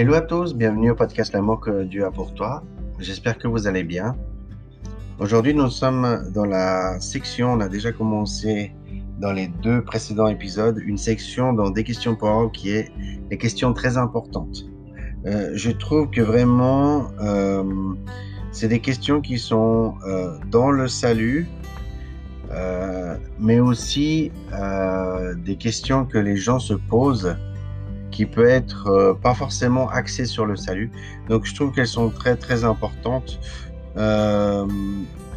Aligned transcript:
Hello 0.00 0.14
à 0.14 0.20
tous, 0.20 0.54
bienvenue 0.54 0.92
au 0.92 0.94
podcast 0.94 1.32
L'amour 1.32 1.58
que 1.58 1.82
Dieu 1.82 2.04
a 2.04 2.12
pour 2.12 2.32
toi. 2.32 2.62
J'espère 3.00 3.36
que 3.36 3.48
vous 3.48 3.66
allez 3.66 3.82
bien. 3.82 4.14
Aujourd'hui, 5.18 5.54
nous 5.54 5.68
sommes 5.70 6.30
dans 6.32 6.44
la 6.44 7.00
section, 7.00 7.54
on 7.54 7.58
a 7.58 7.68
déjà 7.68 7.90
commencé 7.90 8.70
dans 9.18 9.32
les 9.32 9.48
deux 9.48 9.82
précédents 9.82 10.28
épisodes, 10.28 10.80
une 10.86 10.98
section 10.98 11.52
dans 11.52 11.70
des 11.70 11.82
questions 11.82 12.14
pour 12.14 12.52
qui 12.52 12.70
est 12.70 12.92
les 13.28 13.38
questions 13.38 13.72
très 13.72 13.96
importantes. 13.96 14.66
Euh, 15.26 15.50
je 15.54 15.72
trouve 15.72 16.08
que 16.10 16.20
vraiment, 16.20 17.08
euh, 17.20 17.64
c'est 18.52 18.68
des 18.68 18.78
questions 18.78 19.20
qui 19.20 19.36
sont 19.36 19.96
euh, 20.06 20.38
dans 20.48 20.70
le 20.70 20.86
salut, 20.86 21.48
mais 23.40 23.58
aussi 23.58 24.30
des 25.44 25.56
questions 25.56 26.06
que 26.06 26.18
les 26.18 26.36
gens 26.36 26.60
se 26.60 26.74
posent 26.74 27.36
qui 28.18 28.26
peut 28.26 28.48
être 28.48 28.88
euh, 28.88 29.14
pas 29.14 29.32
forcément 29.32 29.88
axée 29.90 30.24
sur 30.24 30.44
le 30.44 30.56
salut. 30.56 30.90
Donc 31.28 31.44
je 31.44 31.54
trouve 31.54 31.70
qu'elles 31.72 31.94
sont 32.00 32.10
très 32.10 32.34
très 32.34 32.64
importantes. 32.64 33.38
Euh, 33.96 34.66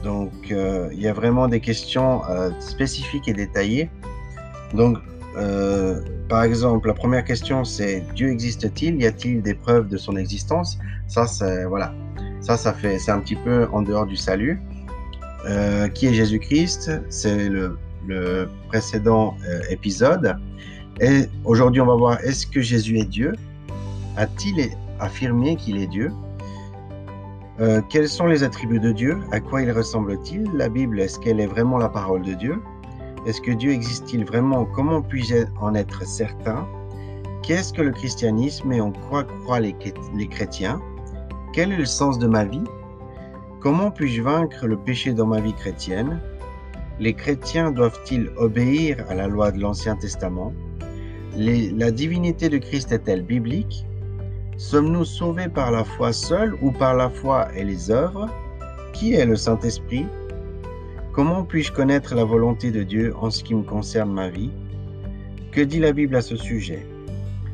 donc 0.03 0.33
euh, 0.49 0.89
il 0.91 0.99
y 0.99 1.07
a 1.07 1.13
vraiment 1.13 1.47
des 1.47 1.59
questions 1.59 2.23
spécifiques 2.59 3.27
et 3.27 3.33
détaillées. 3.33 3.91
Donc 4.73 4.97
par 6.27 6.41
exemple, 6.43 6.87
la 6.87 6.95
première 6.95 7.23
question 7.23 7.63
c'est 7.63 8.03
Dieu 8.15 8.29
existe-t-il? 8.31 8.99
Y 8.99 9.05
a-t-il 9.05 9.43
des 9.43 9.53
preuves 9.53 9.87
de 9.87 9.97
son 9.97 10.15
existence? 10.15 10.79
Ça, 11.07 11.27
c'est 11.27 11.65
voilà, 11.65 11.93
ça, 12.39 12.57
ça 12.57 12.73
fait, 12.73 12.97
c'est 12.97 13.11
un 13.11 13.19
petit 13.19 13.35
peu 13.35 13.67
en 13.71 13.83
dehors 13.83 14.07
du 14.07 14.15
salut. 14.15 14.59
qui 15.93 16.07
est 16.07 16.15
Jésus-Christ? 16.15 16.81
C'est 17.09 17.47
le, 17.47 17.77
le, 18.07 18.49
précédent 18.69 19.37
épisode. 19.69 20.35
Et 20.99 21.25
aujourd'hui, 21.45 21.81
on 21.81 21.85
va 21.87 21.95
voir 21.95 22.19
est-ce 22.21 22.45
que 22.45 22.61
Jésus 22.61 22.99
est 22.99 23.05
Dieu? 23.09 23.33
A-t-il 24.17 24.69
affirmé 24.99 25.55
qu'il 25.55 25.77
est 25.77 25.87
Dieu? 25.87 26.11
Euh, 27.59 27.81
Quels 27.89 28.09
sont 28.09 28.27
les 28.27 28.43
attributs 28.43 28.79
de 28.79 28.91
Dieu? 28.91 29.17
À 29.31 29.39
quoi 29.39 29.61
il 29.61 29.71
ressemble-t-il? 29.71 30.49
La 30.53 30.69
Bible, 30.69 30.99
est-ce 30.99 31.19
qu'elle 31.19 31.39
est 31.39 31.47
vraiment 31.47 31.77
la 31.77 31.89
parole 31.89 32.21
de 32.23 32.33
Dieu? 32.33 32.61
Est-ce 33.25 33.41
que 33.41 33.51
Dieu 33.51 33.71
existe-t-il 33.71 34.25
vraiment? 34.25 34.65
Comment 34.65 35.01
puis-je 35.01 35.45
en 35.59 35.75
être 35.75 36.05
certain? 36.05 36.67
Qu'est-ce 37.43 37.73
que 37.73 37.81
le 37.81 37.91
christianisme 37.91 38.71
et 38.71 38.81
en 38.81 38.91
quoi 38.91 39.23
croient 39.23 39.59
les, 39.59 39.75
les 40.15 40.27
chrétiens? 40.27 40.79
Quel 41.53 41.71
est 41.71 41.77
le 41.77 41.85
sens 41.85 42.19
de 42.19 42.27
ma 42.27 42.45
vie? 42.45 42.63
Comment 43.59 43.91
puis-je 43.91 44.21
vaincre 44.21 44.67
le 44.67 44.77
péché 44.77 45.13
dans 45.13 45.27
ma 45.27 45.39
vie 45.39 45.53
chrétienne? 45.53 46.19
Les 46.99 47.13
chrétiens 47.13 47.71
doivent-ils 47.71 48.29
obéir 48.37 49.03
à 49.09 49.15
la 49.15 49.27
loi 49.27 49.51
de 49.51 49.59
l'Ancien 49.59 49.95
Testament? 49.95 50.53
La 51.37 51.91
divinité 51.91 52.49
de 52.49 52.57
Christ 52.57 52.91
est-elle 52.91 53.23
biblique? 53.23 53.85
Sommes-nous 54.57 55.05
sauvés 55.05 55.47
par 55.47 55.71
la 55.71 55.83
foi 55.83 56.13
seule 56.13 56.55
ou 56.61 56.71
par 56.71 56.95
la 56.95 57.09
foi 57.09 57.47
et 57.55 57.63
les 57.63 57.89
œuvres? 57.89 58.29
Qui 58.93 59.13
est 59.13 59.25
le 59.25 59.35
Saint-Esprit? 59.35 60.05
Comment 61.13 61.43
puis-je 61.43 61.71
connaître 61.71 62.15
la 62.15 62.23
volonté 62.23 62.71
de 62.71 62.83
Dieu 62.83 63.13
en 63.19 63.29
ce 63.29 63.43
qui 63.43 63.55
me 63.55 63.63
concerne 63.63 64.11
ma 64.11 64.29
vie? 64.29 64.51
Que 65.51 65.61
dit 65.61 65.79
la 65.79 65.93
Bible 65.93 66.15
à 66.15 66.21
ce 66.21 66.35
sujet? 66.35 66.85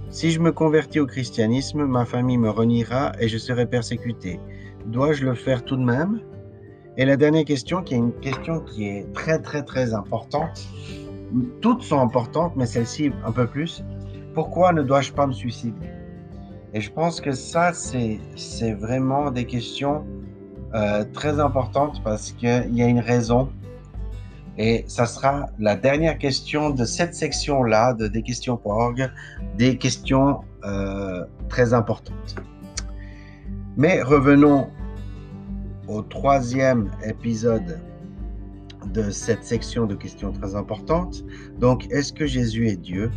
Si 0.10 0.32
je 0.32 0.40
me 0.40 0.52
convertis 0.52 1.00
au 1.00 1.06
christianisme, 1.06 1.86
ma 1.86 2.06
famille 2.06 2.38
me 2.38 2.50
reniera 2.50 3.12
et 3.20 3.28
je 3.28 3.38
serai 3.38 3.66
persécuté. 3.66 4.40
Dois-je 4.86 5.26
le 5.26 5.34
faire 5.34 5.64
tout 5.64 5.76
de 5.76 5.84
même? 5.84 6.22
Et 6.98 7.06
la 7.06 7.18
dernière 7.18 7.46
question, 7.46 7.84
qui 7.84 7.94
est 7.94 7.98
une 7.98 8.14
question 8.14 8.60
qui 8.62 8.88
est 8.88 9.14
très 9.14 9.40
très 9.40 9.64
très 9.64 9.94
importante, 9.94 10.68
toutes 11.62 11.84
sont 11.84 12.00
importantes, 12.00 12.54
mais 12.56 12.66
celle-ci 12.66 13.12
un 13.26 13.32
peu 13.32 13.48
plus. 13.48 13.84
Pourquoi 14.34 14.74
ne 14.74 14.84
dois-je 14.84 15.12
pas 15.12 15.28
me 15.28 15.34
suicider? 15.34 15.90
Et 16.74 16.82
je 16.82 16.92
pense 16.92 17.22
que 17.22 17.32
ça, 17.32 17.72
c'est 17.74 18.74
vraiment 18.74 19.32
des 19.32 19.46
questions 19.46 20.06
euh, 20.74 21.06
très 21.14 21.40
importantes 21.40 22.02
parce 22.04 22.32
qu'il 22.32 22.76
y 22.76 22.82
a 22.82 22.88
une 22.88 23.00
raison. 23.00 23.50
Et 24.58 24.86
ça 24.88 25.06
sera 25.06 25.48
la 25.60 25.76
dernière 25.76 26.18
question 26.18 26.72
de 26.72 26.84
cette 26.84 27.14
section-là, 27.14 27.94
de 27.94 28.08
des 28.08 28.24
questions 28.24 28.58
pour 28.58 28.74
orgue, 28.74 29.10
des 29.58 29.78
questions 29.78 30.42
euh, 30.66 31.24
très 31.48 31.74
importantes. 31.74 32.36
Mais 33.78 34.02
revenons 34.02 34.70
au 35.88 36.02
troisième 36.02 36.90
épisode 37.06 37.80
de 38.86 39.10
cette 39.10 39.44
section 39.44 39.86
de 39.86 39.96
questions 39.96 40.32
très 40.32 40.56
importantes. 40.56 41.24
Donc, 41.60 41.88
est-ce 41.92 42.14
que 42.14 42.26
Jésus 42.26 42.68
est 42.68 42.78
Dieu 42.78 43.12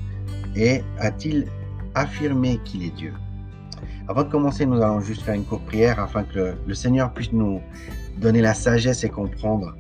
et 0.57 0.83
a-t-il 0.99 1.47
affirmé 1.95 2.61
qu'il 2.65 2.83
est 2.83 2.95
Dieu? 2.95 3.13
Avant 4.09 4.25
de 4.25 4.29
commencer, 4.29 4.67
nous 4.67 4.81
allons 4.83 5.01
juste 5.01 5.23
faire 5.23 5.35
une 5.35 5.45
courte 5.45 5.65
prière 5.67 6.01
afin 6.01 6.25
que 6.25 6.55
le, 6.67 6.75
Seigneur 6.75 7.13
puisse 7.13 7.33
nous 7.33 7.61
donner 8.19 8.41
la 8.41 8.55
sagesse 8.55 9.05
et 9.05 9.09
comprendre 9.09 9.77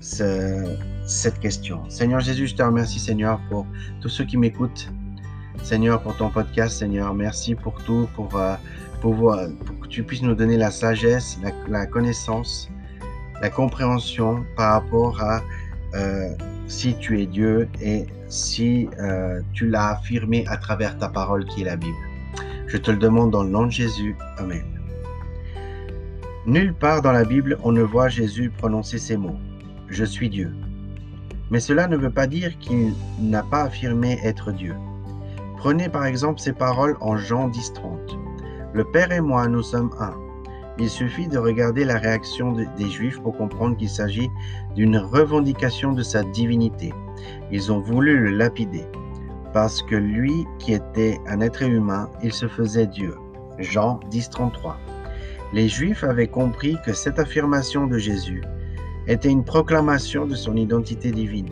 cette 0.00 1.38
question. 1.38 1.88
Seigneur 1.88 2.20
Jésus, 2.20 2.48
je 2.48 2.56
te 2.56 2.62
remercie, 2.62 2.98
Seigneur, 2.98 3.40
pour 3.48 3.66
tous 4.00 4.08
ceux 4.08 4.24
qui 4.24 4.36
m'écoutent. 4.36 4.90
Seigneur, 5.62 6.02
pour 6.02 6.16
ton 6.16 6.28
podcast, 6.28 6.78
Seigneur, 6.78 7.14
merci 7.14 7.54
pour 7.54 7.74
tout, 7.84 8.08
pour, 8.16 8.34
euh, 8.34 8.56
pour, 9.00 9.14
pour, 9.14 9.78
que 9.80 9.86
tu 9.86 10.02
puisses 10.02 10.22
nous 10.22 10.34
donner 10.34 10.56
la 10.56 10.72
sagesse, 10.72 11.38
la 11.68 11.86
connaissance, 11.86 12.68
la 13.42 13.50
compréhension 13.50 14.44
par 14.56 14.74
rapport 14.74 15.20
à 15.20 15.42
euh, 15.94 16.30
si 16.68 16.94
tu 16.94 17.20
es 17.20 17.26
Dieu 17.26 17.68
et 17.82 18.06
si 18.28 18.88
euh, 19.00 19.42
tu 19.52 19.68
l'as 19.68 19.88
affirmé 19.90 20.46
à 20.46 20.56
travers 20.56 20.96
ta 20.96 21.08
parole 21.08 21.44
qui 21.46 21.62
est 21.62 21.64
la 21.66 21.76
Bible. 21.76 21.96
Je 22.68 22.78
te 22.78 22.90
le 22.90 22.96
demande 22.96 23.32
dans 23.32 23.42
le 23.42 23.50
nom 23.50 23.66
de 23.66 23.70
Jésus. 23.70 24.16
Amen. 24.38 24.64
Nulle 26.46 26.72
part 26.72 27.02
dans 27.02 27.12
la 27.12 27.24
Bible 27.24 27.58
on 27.62 27.72
ne 27.72 27.82
voit 27.82 28.08
Jésus 28.08 28.50
prononcer 28.56 28.98
ces 28.98 29.16
mots. 29.16 29.38
Je 29.88 30.04
suis 30.04 30.30
Dieu. 30.30 30.54
Mais 31.50 31.60
cela 31.60 31.88
ne 31.88 31.96
veut 31.96 32.10
pas 32.10 32.28
dire 32.28 32.56
qu'il 32.60 32.94
n'a 33.20 33.42
pas 33.42 33.64
affirmé 33.64 34.18
être 34.24 34.52
Dieu. 34.52 34.74
Prenez 35.58 35.88
par 35.88 36.06
exemple 36.06 36.40
ces 36.40 36.52
paroles 36.52 36.96
en 37.00 37.16
Jean 37.16 37.48
10.30. 37.48 38.18
Le 38.72 38.84
Père 38.84 39.12
et 39.12 39.20
moi, 39.20 39.48
nous 39.48 39.62
sommes 39.62 39.90
un. 40.00 40.14
Il 40.78 40.88
suffit 40.88 41.28
de 41.28 41.38
regarder 41.38 41.84
la 41.84 41.98
réaction 41.98 42.52
des 42.52 42.88
Juifs 42.88 43.20
pour 43.20 43.36
comprendre 43.36 43.76
qu'il 43.76 43.90
s'agit 43.90 44.30
d'une 44.74 44.96
revendication 44.96 45.92
de 45.92 46.02
sa 46.02 46.22
divinité. 46.22 46.92
Ils 47.50 47.70
ont 47.70 47.80
voulu 47.80 48.18
le 48.18 48.30
lapider, 48.30 48.86
parce 49.52 49.82
que 49.82 49.96
lui, 49.96 50.46
qui 50.58 50.72
était 50.72 51.20
un 51.26 51.40
être 51.40 51.62
humain, 51.62 52.08
il 52.22 52.32
se 52.32 52.48
faisait 52.48 52.86
Dieu. 52.86 53.14
Jean 53.58 54.00
10, 54.10 54.30
33. 54.30 54.78
Les 55.52 55.68
Juifs 55.68 56.04
avaient 56.04 56.28
compris 56.28 56.78
que 56.84 56.94
cette 56.94 57.18
affirmation 57.18 57.86
de 57.86 57.98
Jésus 57.98 58.42
était 59.06 59.28
une 59.28 59.44
proclamation 59.44 60.26
de 60.26 60.34
son 60.34 60.56
identité 60.56 61.10
divine. 61.10 61.50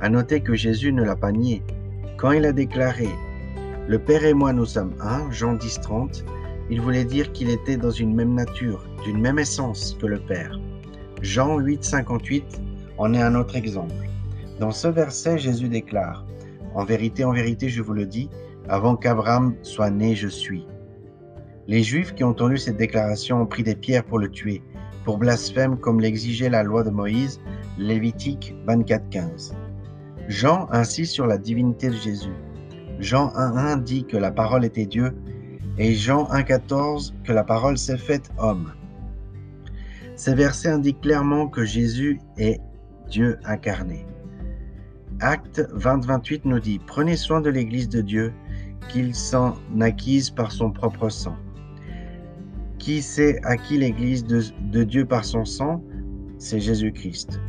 À 0.00 0.08
noter 0.08 0.40
que 0.40 0.54
Jésus 0.54 0.92
ne 0.92 1.02
l'a 1.02 1.16
pas 1.16 1.32
nié. 1.32 1.62
Quand 2.16 2.32
il 2.32 2.46
a 2.46 2.52
déclaré 2.52 3.08
Le 3.88 3.98
Père 3.98 4.24
et 4.24 4.32
moi 4.32 4.54
nous 4.54 4.64
sommes 4.64 4.94
un, 5.00 5.30
Jean 5.30 5.52
10, 5.54 5.80
30, 5.82 6.24
il 6.70 6.80
voulait 6.80 7.04
dire 7.04 7.32
qu'il 7.32 7.50
était 7.50 7.76
dans 7.76 7.90
une 7.90 8.14
même 8.14 8.34
nature, 8.34 8.84
d'une 9.04 9.20
même 9.20 9.38
essence 9.38 9.96
que 10.00 10.06
le 10.06 10.18
Père. 10.18 10.58
Jean 11.22 11.58
8, 11.58 11.84
58 11.84 12.60
en 12.98 13.14
est 13.14 13.22
un 13.22 13.34
autre 13.34 13.56
exemple. 13.56 13.94
Dans 14.58 14.72
ce 14.72 14.88
verset, 14.88 15.38
Jésus 15.38 15.68
déclare 15.68 16.26
En 16.74 16.84
vérité, 16.84 17.24
en 17.24 17.32
vérité, 17.32 17.68
je 17.68 17.82
vous 17.82 17.92
le 17.92 18.06
dis, 18.06 18.30
avant 18.68 18.96
qu'Abraham 18.96 19.54
soit 19.62 19.90
né, 19.90 20.14
je 20.14 20.28
suis. 20.28 20.66
Les 21.68 21.82
Juifs 21.82 22.14
qui 22.14 22.24
ont 22.24 22.28
entendu 22.28 22.58
cette 22.58 22.76
déclaration 22.76 23.42
ont 23.42 23.46
pris 23.46 23.62
des 23.62 23.74
pierres 23.74 24.04
pour 24.04 24.18
le 24.18 24.30
tuer, 24.30 24.62
pour 25.04 25.18
blasphème 25.18 25.78
comme 25.78 26.00
l'exigeait 26.00 26.48
la 26.48 26.62
loi 26.62 26.82
de 26.82 26.90
Moïse, 26.90 27.40
Lévitique 27.78 28.54
24, 28.66 29.08
15. 29.10 29.54
Jean 30.28 30.68
insiste 30.72 31.12
sur 31.12 31.26
la 31.26 31.38
divinité 31.38 31.88
de 31.88 31.94
Jésus. 31.94 32.34
Jean 32.98 33.28
1.1 33.36 33.82
dit 33.82 34.04
que 34.04 34.16
la 34.16 34.30
parole 34.30 34.64
était 34.64 34.86
Dieu 34.86 35.12
et 35.78 35.94
Jean 35.94 36.24
1,14 36.24 37.12
que 37.24 37.32
la 37.32 37.44
parole 37.44 37.78
s'est 37.78 37.98
faite 37.98 38.30
homme. 38.38 38.72
Ces 40.16 40.34
versets 40.34 40.70
indiquent 40.70 41.02
clairement 41.02 41.46
que 41.48 41.64
Jésus 41.64 42.20
est 42.38 42.60
Dieu 43.08 43.38
incarné. 43.44 44.06
Acte 45.20 45.60
20-28 45.74 46.42
nous 46.44 46.60
dit 46.60 46.78
Prenez 46.86 47.16
soin 47.16 47.40
de 47.40 47.50
l'Église 47.50 47.88
de 47.88 48.00
Dieu, 48.00 48.32
qu'il 48.88 49.14
s'en 49.14 49.56
acquise 49.80 50.30
par 50.30 50.52
son 50.52 50.70
propre 50.70 51.08
sang. 51.08 51.36
Qui 52.78 53.02
s'est 53.02 53.40
acquis 53.42 53.78
l'Église 53.78 54.24
de, 54.24 54.84
Dieu 54.84 55.04
par 55.04 55.24
son 55.24 55.44
sang 55.44 55.82
C'est 56.38 56.60
Jésus-Christ. 56.60 57.40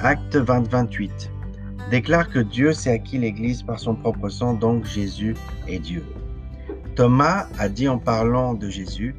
Acte 0.00 0.36
20-28 0.36 1.30
déclare 1.90 2.28
que 2.30 2.40
Dieu 2.40 2.72
s'est 2.72 2.90
acquis 2.90 3.18
l'Église 3.18 3.62
par 3.62 3.78
son 3.78 3.94
propre 3.94 4.28
sang, 4.28 4.54
donc 4.54 4.84
Jésus 4.84 5.34
est 5.68 5.78
Dieu. 5.78 6.02
Thomas 6.96 7.46
a 7.58 7.68
dit 7.68 7.88
en 7.88 7.98
parlant 7.98 8.54
de 8.54 8.70
Jésus, 8.70 9.14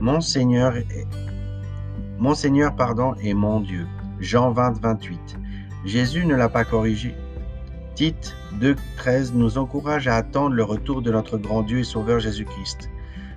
Mon 0.00 0.20
Seigneur, 0.20 0.76
est, 0.76 1.06
mon 2.18 2.34
Seigneur 2.34 2.76
pardon, 2.76 3.14
mon 3.34 3.60
Dieu. 3.60 3.86
Jean 4.20 4.52
20, 4.52 4.82
28. 4.82 5.38
Jésus 5.86 6.26
ne 6.26 6.34
l'a 6.34 6.50
pas 6.50 6.66
corrigé. 6.66 7.14
Tite 7.94 8.36
2, 8.60 8.76
13 8.98 9.32
nous 9.32 9.56
encourage 9.56 10.08
à 10.08 10.16
attendre 10.16 10.54
le 10.54 10.62
retour 10.62 11.00
de 11.00 11.10
notre 11.10 11.38
grand 11.38 11.62
Dieu 11.62 11.78
et 11.78 11.84
Sauveur 11.84 12.20
Jésus-Christ. 12.20 12.90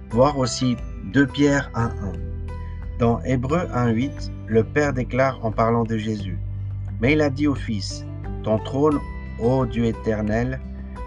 voir 0.09 0.37
aussi 0.37 0.75
2 1.13 1.27
Pierre 1.27 1.71
1.1. 1.73 2.19
Dans 2.99 3.21
Hébreu 3.23 3.59
1.8, 3.73 4.29
le 4.47 4.65
Père 4.65 4.91
déclare 4.91 5.39
en 5.45 5.51
parlant 5.51 5.85
de 5.85 5.97
Jésus, 5.97 6.37
Mais 6.99 7.13
il 7.13 7.21
a 7.21 7.29
dit 7.29 7.47
au 7.47 7.55
Fils, 7.55 8.05
Ton 8.43 8.59
trône, 8.59 8.99
ô 9.39 9.65
Dieu 9.65 9.85
éternel, 9.85 10.59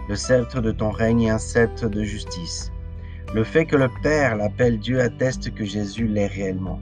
le 0.09 0.15
sceptre 0.15 0.59
de 0.59 0.71
ton 0.71 0.89
règne 0.89 1.25
est 1.25 1.29
un 1.29 1.37
sceptre 1.37 1.87
de 1.87 2.03
justice. 2.03 2.71
Le 3.35 3.43
fait 3.43 3.65
que 3.65 3.75
le 3.75 3.89
Père 4.01 4.35
l'appelle 4.35 4.79
Dieu 4.79 4.99
atteste 5.01 5.53
que 5.53 5.63
Jésus 5.63 6.07
l'est 6.07 6.27
réellement. 6.27 6.79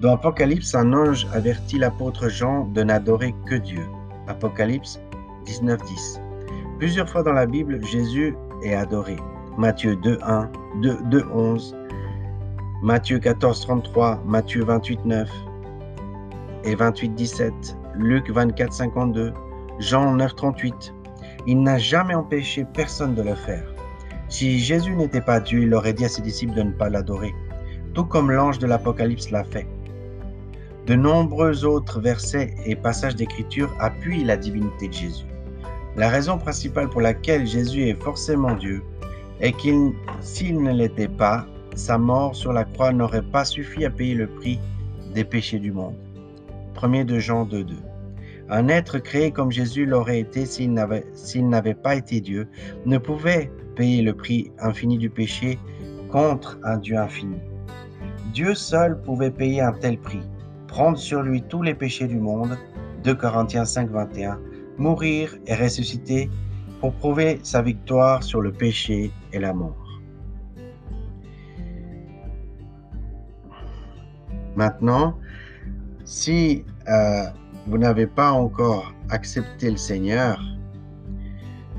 Dans 0.00 0.14
Apocalypse, 0.14 0.74
un 0.74 0.92
ange 0.92 1.26
avertit 1.32 1.78
l'apôtre 1.78 2.28
Jean 2.28 2.66
de 2.66 2.82
n'adorer 2.82 3.34
que 3.46 3.54
Dieu. 3.54 3.82
Apocalypse 4.28 5.00
19.10. 5.46 6.20
Plusieurs 6.78 7.08
fois 7.08 7.22
dans 7.22 7.32
la 7.32 7.46
Bible, 7.46 7.82
Jésus 7.82 8.36
est 8.62 8.74
adoré. 8.74 9.16
Matthieu 9.56 9.94
2.1, 9.94 10.48
2.11, 10.82 11.74
Matthieu 12.82 13.18
14, 13.18 13.60
33, 13.62 14.22
Matthieu 14.26 14.64
28, 14.64 15.06
9 15.06 15.30
et 16.64 16.74
28, 16.74 17.14
17, 17.14 17.76
Luc 17.94 18.30
24, 18.30 18.70
52, 18.70 19.32
Jean 19.78 20.12
9, 20.16 20.34
38. 20.34 20.94
Il 21.46 21.62
n'a 21.62 21.78
jamais 21.78 22.14
empêché 22.14 22.66
personne 22.74 23.14
de 23.14 23.22
le 23.22 23.34
faire. 23.34 23.73
Si 24.34 24.58
Jésus 24.58 24.96
n'était 24.96 25.20
pas 25.20 25.38
Dieu, 25.38 25.62
il 25.62 25.72
aurait 25.74 25.92
dit 25.92 26.04
à 26.04 26.08
ses 26.08 26.20
disciples 26.20 26.54
de 26.54 26.62
ne 26.64 26.72
pas 26.72 26.90
l'adorer, 26.90 27.32
tout 27.94 28.04
comme 28.04 28.32
l'ange 28.32 28.58
de 28.58 28.66
l'Apocalypse 28.66 29.30
l'a 29.30 29.44
fait. 29.44 29.68
De 30.86 30.96
nombreux 30.96 31.64
autres 31.64 32.00
versets 32.00 32.52
et 32.66 32.74
passages 32.74 33.14
d'Écriture 33.14 33.72
appuient 33.78 34.24
la 34.24 34.36
divinité 34.36 34.88
de 34.88 34.92
Jésus. 34.92 35.26
La 35.94 36.08
raison 36.08 36.36
principale 36.36 36.90
pour 36.90 37.00
laquelle 37.00 37.46
Jésus 37.46 37.84
est 37.84 38.02
forcément 38.02 38.56
Dieu 38.56 38.82
est 39.38 39.52
qu'il, 39.52 39.92
s'il 40.20 40.60
ne 40.60 40.72
l'était 40.72 41.06
pas, 41.06 41.46
sa 41.76 41.96
mort 41.96 42.34
sur 42.34 42.52
la 42.52 42.64
croix 42.64 42.92
n'aurait 42.92 43.22
pas 43.22 43.44
suffi 43.44 43.84
à 43.84 43.90
payer 43.90 44.16
le 44.16 44.26
prix 44.26 44.58
des 45.14 45.22
péchés 45.22 45.60
du 45.60 45.70
monde. 45.70 45.94
1 46.82 47.04
de 47.04 47.20
Jean 47.20 47.44
2.2. 47.44 47.74
Un 48.50 48.66
être 48.66 48.98
créé 48.98 49.30
comme 49.30 49.52
Jésus 49.52 49.86
l'aurait 49.86 50.18
été 50.18 50.44
s'il 50.44 50.72
n'avait, 50.72 51.06
s'il 51.12 51.48
n'avait 51.48 51.74
pas 51.74 51.94
été 51.94 52.20
Dieu, 52.20 52.48
ne 52.84 52.98
pouvait 52.98 53.48
payer 53.74 54.02
le 54.02 54.14
prix 54.14 54.52
infini 54.58 54.98
du 54.98 55.10
péché 55.10 55.58
contre 56.10 56.58
un 56.62 56.78
Dieu 56.78 56.96
infini. 56.96 57.38
Dieu 58.32 58.54
seul 58.54 59.00
pouvait 59.00 59.30
payer 59.30 59.60
un 59.60 59.72
tel 59.72 59.98
prix, 59.98 60.22
prendre 60.68 60.98
sur 60.98 61.22
lui 61.22 61.42
tous 61.42 61.62
les 61.62 61.74
péchés 61.74 62.06
du 62.06 62.18
monde, 62.18 62.56
2 63.04 63.14
Corinthiens 63.14 63.64
5.21, 63.64 64.38
mourir 64.78 65.36
et 65.46 65.54
ressusciter 65.54 66.30
pour 66.80 66.92
prouver 66.94 67.38
sa 67.42 67.62
victoire 67.62 68.22
sur 68.22 68.40
le 68.40 68.52
péché 68.52 69.10
et 69.32 69.38
la 69.38 69.52
mort. 69.52 70.02
Maintenant, 74.56 75.18
si 76.04 76.64
euh, 76.88 77.24
vous 77.66 77.78
n'avez 77.78 78.06
pas 78.06 78.30
encore 78.32 78.94
accepté 79.10 79.70
le 79.70 79.76
Seigneur, 79.76 80.40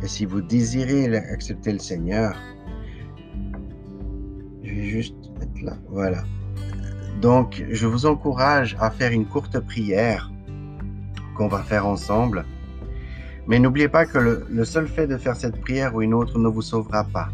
et 0.04 0.08
si 0.08 0.26
vous 0.26 0.42
désirez 0.42 1.16
accepter 1.16 1.72
le 1.72 1.80
Seigneur, 1.80 2.36
je 4.64 4.74
vais 4.74 4.84
juste 4.84 5.16
mettre 5.40 5.64
là, 5.64 5.78
voilà. 5.90 6.24
Donc, 7.22 7.64
je 7.70 7.88
vous 7.88 8.06
encourage 8.06 8.76
à 8.80 8.92
faire 8.92 9.12
une 9.12 9.26
courte 9.26 9.60
prière 9.60 10.32
qu'on 11.38 11.48
va 11.48 11.64
faire 11.64 11.88
ensemble. 11.88 12.46
Mais 13.48 13.60
n'oubliez 13.60 13.88
pas 13.88 14.06
que 14.06 14.18
le, 14.18 14.46
le, 14.50 14.66
seul 14.66 14.88
fait 14.88 15.08
de 15.08 15.18
faire 15.18 15.36
cette 15.36 15.62
prière 15.62 15.96
ou 15.96 16.02
une 16.02 16.14
autre 16.14 16.40
ne 16.40 16.48
vous 16.48 16.62
sauvera 16.62 17.04
pas. 17.04 17.30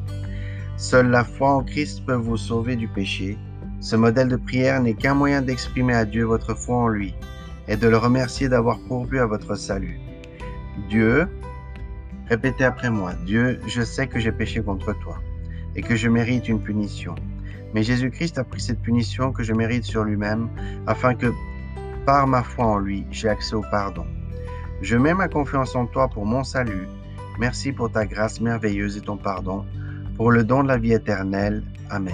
Seule 0.77 1.09
la 1.09 1.23
foi 1.23 1.51
en 1.55 1.63
Christ 1.63 2.05
peut 2.05 2.13
vous 2.15 2.37
sauver 2.37 2.75
du 2.75 2.87
péché 2.87 3.37
ce 3.81 3.95
modèle 3.95 4.27
de 4.27 4.35
prière 4.35 4.79
n'est 4.79 4.93
qu'un 4.93 5.15
moyen 5.15 5.41
d'exprimer 5.41 5.95
à 5.95 6.05
Dieu 6.05 6.23
votre 6.23 6.53
foi 6.53 6.75
en 6.77 6.87
lui 6.87 7.15
et 7.67 7.75
de 7.75 7.87
le 7.87 7.97
remercier 7.97 8.47
d'avoir 8.47 8.77
pourvu 8.87 9.19
à 9.19 9.25
votre 9.25 9.55
salut. 9.55 9.99
Dieu, 10.87 11.27
répétez 12.29 12.63
après 12.63 12.89
moi, 12.89 13.13
Dieu, 13.25 13.59
je 13.67 13.81
sais 13.81 14.07
que 14.07 14.19
j'ai 14.19 14.31
péché 14.31 14.61
contre 14.61 14.93
toi 14.99 15.19
et 15.75 15.81
que 15.81 15.95
je 15.95 16.09
mérite 16.09 16.47
une 16.47 16.61
punition. 16.61 17.15
Mais 17.73 17.83
Jésus-Christ 17.83 18.37
a 18.37 18.43
pris 18.43 18.61
cette 18.61 18.81
punition 18.81 19.31
que 19.31 19.43
je 19.43 19.53
mérite 19.53 19.83
sur 19.83 20.03
lui-même 20.03 20.49
afin 20.87 21.15
que 21.15 21.31
par 22.05 22.27
ma 22.27 22.43
foi 22.43 22.65
en 22.65 22.77
lui, 22.77 23.05
j'ai 23.11 23.29
accès 23.29 23.55
au 23.55 23.63
pardon. 23.71 24.05
Je 24.81 24.97
mets 24.97 25.13
ma 25.13 25.27
confiance 25.27 25.75
en 25.75 25.85
toi 25.85 26.07
pour 26.07 26.25
mon 26.25 26.43
salut. 26.43 26.87
Merci 27.39 27.71
pour 27.71 27.91
ta 27.91 28.05
grâce 28.05 28.41
merveilleuse 28.41 28.97
et 28.97 29.01
ton 29.01 29.17
pardon, 29.17 29.65
pour 30.17 30.31
le 30.31 30.43
don 30.43 30.63
de 30.63 30.67
la 30.67 30.77
vie 30.77 30.93
éternelle. 30.93 31.63
Amen. 31.89 32.13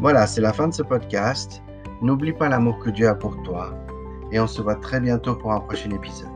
Voilà, 0.00 0.26
c'est 0.26 0.40
la 0.40 0.52
fin 0.52 0.68
de 0.68 0.74
ce 0.74 0.82
podcast. 0.82 1.62
N'oublie 2.02 2.32
pas 2.32 2.48
l'amour 2.48 2.78
que 2.78 2.90
Dieu 2.90 3.08
a 3.08 3.14
pour 3.14 3.42
toi 3.42 3.74
et 4.32 4.40
on 4.40 4.46
se 4.46 4.62
voit 4.62 4.76
très 4.76 5.00
bientôt 5.00 5.34
pour 5.34 5.52
un 5.52 5.60
prochain 5.60 5.90
épisode. 5.90 6.29